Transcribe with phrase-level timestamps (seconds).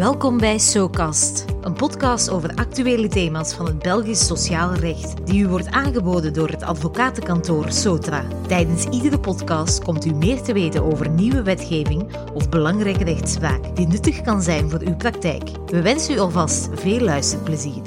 [0.00, 5.48] Welkom bij SOCAST, een podcast over actuele thema's van het Belgisch sociaal recht, die u
[5.48, 8.24] wordt aangeboden door het advocatenkantoor Sotra.
[8.46, 13.86] Tijdens iedere podcast komt u meer te weten over nieuwe wetgeving of belangrijke rechtspraak die
[13.86, 15.50] nuttig kan zijn voor uw praktijk.
[15.66, 17.82] We wensen u alvast veel luisterplezier.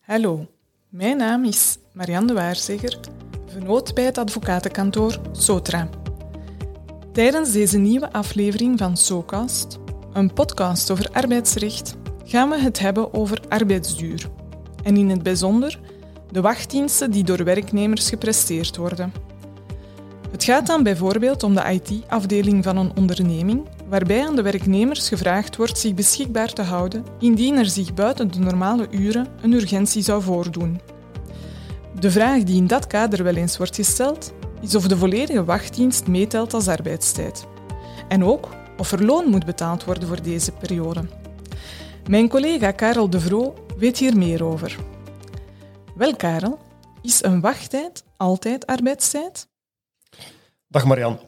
[0.00, 0.46] Hallo,
[0.88, 3.00] mijn naam is Marianne de Waarzegger,
[3.46, 5.88] vernoot bij het advocatenkantoor Sotra.
[7.16, 9.78] Tijdens deze nieuwe aflevering van SOCAST,
[10.12, 14.28] een podcast over arbeidsrecht, gaan we het hebben over arbeidsduur.
[14.82, 15.80] En in het bijzonder
[16.30, 19.12] de wachtdiensten die door werknemers gepresteerd worden.
[20.30, 25.56] Het gaat dan bijvoorbeeld om de IT-afdeling van een onderneming, waarbij aan de werknemers gevraagd
[25.56, 30.22] wordt zich beschikbaar te houden indien er zich buiten de normale uren een urgentie zou
[30.22, 30.80] voordoen.
[32.00, 34.32] De vraag die in dat kader wel eens wordt gesteld,
[34.66, 37.46] is of de volledige wachtdienst meetelt als arbeidstijd.
[38.08, 41.08] En ook of er loon moet betaald worden voor deze periode.
[42.08, 44.76] Mijn collega Karel de Vroo weet hier meer over.
[45.94, 46.58] Wel, Karel,
[47.02, 49.48] is een wachttijd altijd arbeidstijd?
[50.68, 51.20] Dag Marian.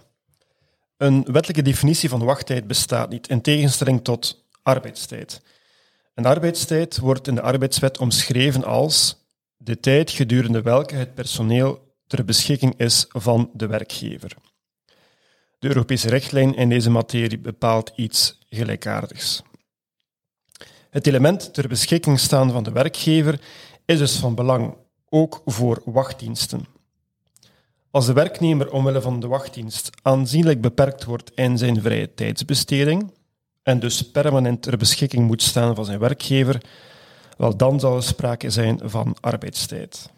[0.97, 5.43] Een wettelijke definitie van wachttijd bestaat niet, in tegenstelling tot arbeidstijd.
[6.15, 12.25] Een arbeidstijd wordt in de arbeidswet omschreven als de tijd gedurende welke het personeel ter
[12.25, 14.33] beschikking is van de werkgever.
[15.59, 19.43] De Europese richtlijn in deze materie bepaalt iets gelijkaardigs.
[20.91, 23.41] Het element ter beschikking staan van de werkgever
[23.85, 24.77] is dus van belang,
[25.09, 26.67] ook voor wachtdiensten.
[27.91, 33.13] Als de werknemer omwille van de wachtdienst aanzienlijk beperkt wordt in zijn vrije tijdsbesteding
[33.63, 36.63] en dus permanent ter beschikking moet staan van zijn werkgever,
[37.37, 40.11] wel dan zal er sprake zijn van arbeidstijd.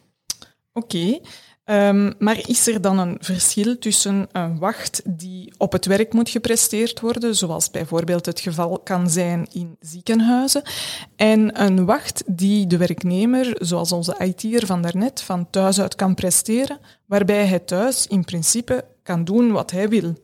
[0.73, 1.21] Oké,
[1.65, 6.31] Um, maar is er dan een verschil tussen een wacht die op het werk moet
[6.31, 10.63] gepresteerd worden, zoals bijvoorbeeld het geval kan zijn in ziekenhuizen,
[11.17, 16.15] en een wacht die de werknemer, zoals onze IT'er van daarnet, van thuis uit kan
[16.15, 20.15] presteren, waarbij hij thuis in principe kan doen wat hij wil?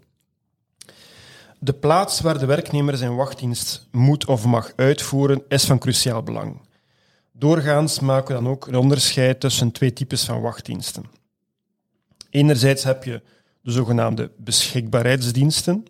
[1.59, 6.61] De plaats waar de werknemer zijn wachtdienst moet of mag uitvoeren is van cruciaal belang.
[7.33, 11.05] Doorgaans maken we dan ook een onderscheid tussen twee types van wachtdiensten.
[12.37, 13.23] Enerzijds heb je
[13.61, 15.87] de zogenaamde beschikbaarheidsdiensten,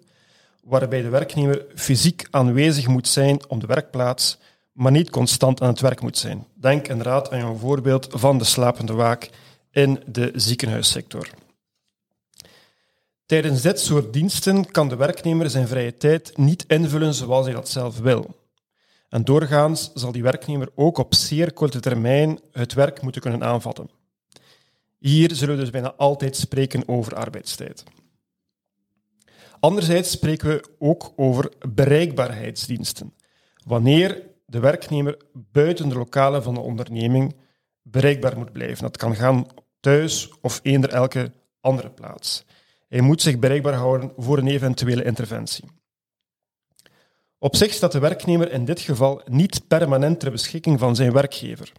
[0.65, 4.39] waarbij de werknemer fysiek aanwezig moet zijn op de werkplaats,
[4.73, 6.47] maar niet constant aan het werk moet zijn.
[6.55, 9.31] Denk inderdaad aan een voorbeeld van de slapende waak
[9.71, 11.29] in de ziekenhuissector.
[13.27, 17.69] Tijdens dit soort diensten kan de werknemer zijn vrije tijd niet invullen zoals hij dat
[17.69, 18.35] zelf wil.
[19.09, 23.96] En doorgaans zal die werknemer ook op zeer korte termijn het werk moeten kunnen aanvatten.
[24.99, 27.85] Hier zullen we dus bijna altijd spreken over arbeidstijd.
[29.61, 33.15] Anderzijds spreken we ook over bereikbaarheidsdiensten.
[33.65, 37.37] Wanneer de werknemer buiten de lokalen van de onderneming
[37.83, 38.83] bereikbaar moet blijven.
[38.83, 39.47] Dat kan gaan
[39.81, 42.45] thuis of eender elke andere plaats.
[42.89, 45.65] Hij moet zich bereikbaar houden voor een eventuele interventie.
[47.39, 51.73] Op zich staat de werknemer in dit geval niet permanent ter beschikking van zijn werkgever.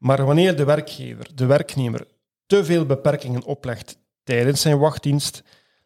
[0.00, 2.06] Maar wanneer de werkgever, de werknemer,
[2.46, 5.42] te veel beperkingen oplegt tijdens zijn wachtdienst,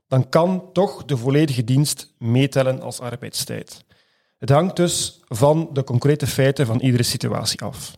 [0.08, 3.84] dan kan toch de volledige dienst meetellen als arbeidstijd.
[4.38, 7.96] Het hangt dus van de concrete feiten van iedere situatie af.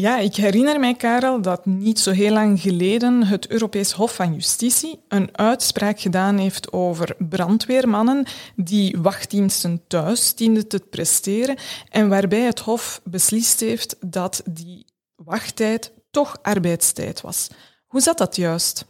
[0.00, 4.34] Ja, ik herinner mij, Karel, dat niet zo heel lang geleden het Europees Hof van
[4.34, 8.26] Justitie een uitspraak gedaan heeft over brandweermannen
[8.56, 11.56] die wachtdiensten thuis dienden te presteren
[11.88, 17.48] en waarbij het Hof beslist heeft dat die wachttijd toch arbeidstijd was.
[17.86, 18.84] Hoe zat dat juist?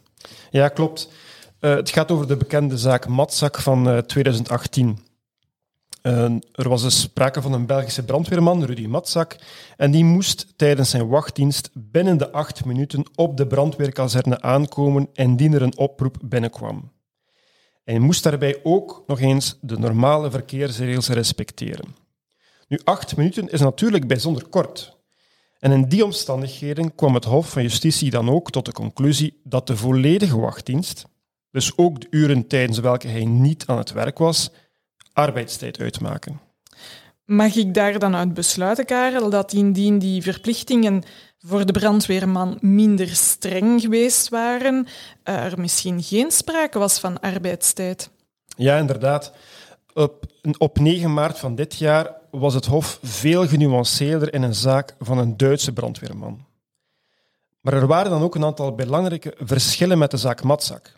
[0.49, 1.09] Ja, klopt.
[1.59, 5.08] Uh, het gaat over de bekende zaak Matzak van uh, 2018.
[6.01, 9.35] Uh, er was dus sprake van een Belgische brandweerman, Rudy Matzak,
[9.77, 15.53] en die moest tijdens zijn wachtdienst binnen de acht minuten op de brandweerkazerne aankomen indien
[15.53, 16.91] er een oproep binnenkwam.
[17.83, 21.95] En hij moest daarbij ook nog eens de normale verkeersregels respecteren.
[22.67, 24.97] Nu, acht minuten is natuurlijk bijzonder kort,
[25.59, 29.67] en in die omstandigheden kwam het Hof van Justitie dan ook tot de conclusie dat
[29.67, 31.05] de volledige wachtdienst,
[31.51, 34.51] dus ook de uren tijdens welke hij niet aan het werk was,
[35.19, 36.39] arbeidstijd uitmaken.
[37.25, 41.03] Mag ik daar dan uit besluiten, Karel, dat indien die verplichtingen
[41.39, 44.87] voor de brandweerman minder streng geweest waren,
[45.23, 48.09] er misschien geen sprake was van arbeidstijd?
[48.57, 49.33] Ja, inderdaad.
[49.93, 50.25] Op,
[50.57, 55.17] op 9 maart van dit jaar was het Hof veel genuanceerder in een zaak van
[55.17, 56.45] een Duitse brandweerman.
[57.61, 60.91] Maar er waren dan ook een aantal belangrijke verschillen met de zaak Matzak.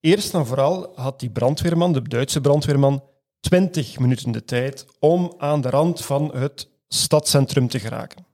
[0.00, 3.02] Eerst en vooral had die brandweerman, de Duitse brandweerman,
[3.40, 8.26] 20 minuten de tijd om aan de rand van het stadscentrum te geraken.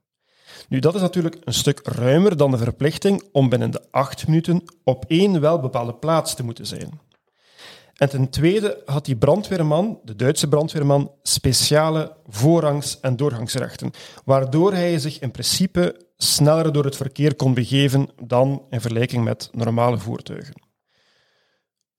[0.69, 4.63] Nu, dat is natuurlijk een stuk ruimer dan de verplichting om binnen de acht minuten
[4.85, 7.01] op één welbepaalde plaats te moeten zijn.
[7.95, 13.91] En ten tweede had die brandweerman, de Duitse brandweerman, speciale voorrangs- en doorgangsrechten,
[14.25, 19.49] waardoor hij zich in principe sneller door het verkeer kon begeven dan in vergelijking met
[19.53, 20.73] normale voertuigen.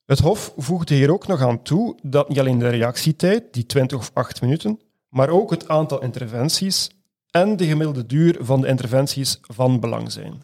[0.06, 3.98] Het Hof voegde hier ook nog aan toe dat niet alleen de reactietijd, die 20
[3.98, 4.80] of 8 minuten,
[5.10, 6.90] maar ook het aantal interventies
[7.30, 10.44] en de gemiddelde duur van de interventies van belang zijn.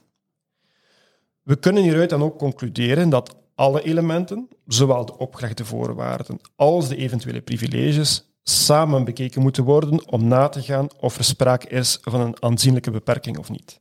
[1.41, 6.95] We kunnen hieruit dan ook concluderen dat alle elementen, zowel de opgelegde voorwaarden als de
[6.95, 12.21] eventuele privileges, samen bekeken moeten worden om na te gaan of er sprake is van
[12.21, 13.79] een aanzienlijke beperking of niet.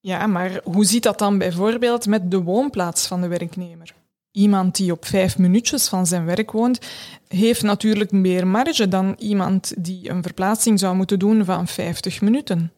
[0.00, 3.98] Ja, maar hoe zit dat dan bijvoorbeeld met de woonplaats van de werknemer?
[4.32, 6.78] Iemand die op vijf minuutjes van zijn werk woont,
[7.28, 12.72] heeft natuurlijk meer marge dan iemand die een verplaatsing zou moeten doen van 50 minuten.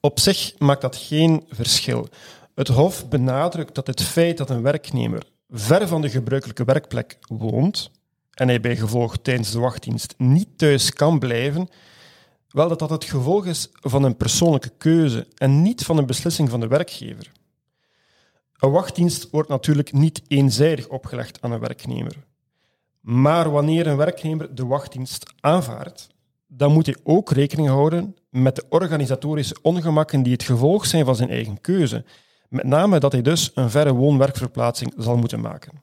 [0.00, 2.08] Op zich maakt dat geen verschil.
[2.54, 7.90] Het Hof benadrukt dat het feit dat een werknemer ver van de gebruikelijke werkplek woont
[8.34, 11.68] en hij bij gevolg tijdens de wachtdienst niet thuis kan blijven,
[12.48, 16.50] wel dat dat het gevolg is van een persoonlijke keuze en niet van een beslissing
[16.50, 17.30] van de werkgever.
[18.64, 22.16] Een wachtdienst wordt natuurlijk niet eenzijdig opgelegd aan een werknemer.
[23.00, 26.08] Maar wanneer een werknemer de wachtdienst aanvaardt,
[26.46, 31.16] dan moet hij ook rekening houden met de organisatorische ongemakken die het gevolg zijn van
[31.16, 32.04] zijn eigen keuze.
[32.48, 35.82] Met name dat hij dus een verre woon-werkverplaatsing zal moeten maken.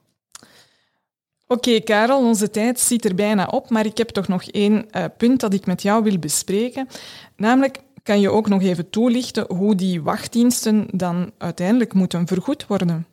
[1.46, 5.04] Oké, Karel, onze tijd zit er bijna op, maar ik heb toch nog één uh,
[5.16, 6.88] punt dat ik met jou wil bespreken.
[7.36, 13.06] Namelijk, kan je ook nog even toelichten hoe die wachtdiensten dan uiteindelijk moeten vergoed worden?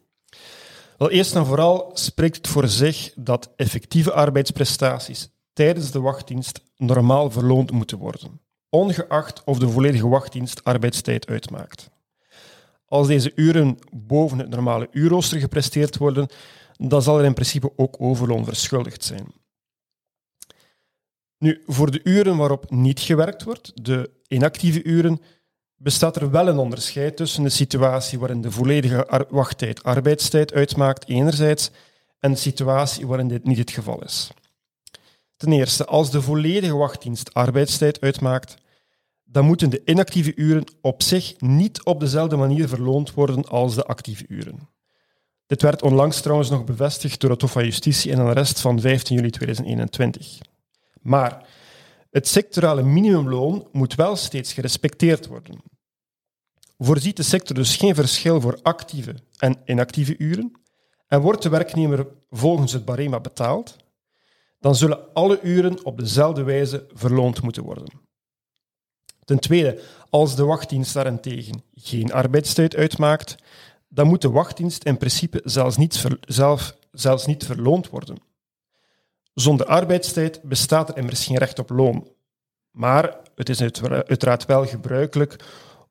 [0.97, 7.31] Wel, eerst en vooral spreekt het voor zich dat effectieve arbeidsprestaties tijdens de wachtdienst normaal
[7.31, 11.89] verloond moeten worden, ongeacht of de volledige wachtdienst arbeidstijd uitmaakt.
[12.85, 16.27] Als deze uren boven het normale uurrooster gepresteerd worden,
[16.77, 19.33] dan zal er in principe ook overloon verschuldigd zijn.
[21.39, 25.21] Nu, voor de uren waarop niet gewerkt wordt, de inactieve uren,
[25.75, 31.71] bestaat er wel een onderscheid tussen de situatie waarin de volledige wachttijd arbeidstijd uitmaakt, enerzijds,
[32.19, 34.31] en de situatie waarin dit niet het geval is.
[35.37, 38.55] Ten eerste, als de volledige wachtdienst arbeidstijd uitmaakt,
[39.23, 43.83] dan moeten de inactieve uren op zich niet op dezelfde manier verloond worden als de
[43.85, 44.69] actieve uren.
[45.45, 48.79] Dit werd onlangs trouwens nog bevestigd door het Hof van Justitie in een arrest van
[48.79, 50.37] 15 juli 2021.
[51.01, 51.47] Maar
[52.11, 55.61] het sectorale minimumloon moet wel steeds gerespecteerd worden.
[56.77, 60.51] Voorziet de sector dus geen verschil voor actieve en inactieve uren
[61.07, 63.75] en wordt de werknemer volgens het barema betaald,
[64.59, 67.91] dan zullen alle uren op dezelfde wijze verloond moeten worden.
[69.25, 73.35] Ten tweede, als de wachtdienst daarentegen geen arbeidstijd uitmaakt,
[73.87, 78.17] dan moet de wachtdienst in principe zelfs niet, zelf, zelfs niet verloond worden.
[79.39, 82.07] Zonder arbeidstijd bestaat er immers geen recht op loon.
[82.71, 85.35] Maar het is uiteraard wel gebruikelijk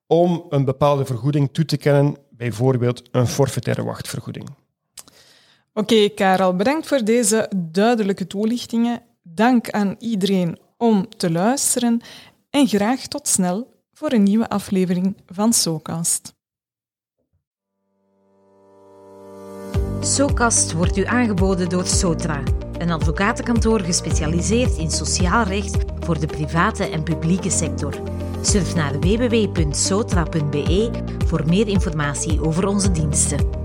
[0.06, 4.48] om een bepaalde vergoeding toe te kennen, bijvoorbeeld een forfaitaire wachtvergoeding.
[5.72, 9.02] Oké, Karel, bedankt voor deze duidelijke toelichtingen.
[9.22, 12.00] Dank aan iedereen om te luisteren
[12.50, 16.36] en graag tot snel voor een nieuwe aflevering van SoCast.
[20.00, 22.42] SoCast wordt u aangeboden door Sotra,
[22.78, 27.94] een advocatenkantoor gespecialiseerd in sociaal recht voor de private en publieke sector.
[28.40, 30.90] Surf naar www.sotra.be
[31.26, 33.57] voor meer informatie over onze diensten.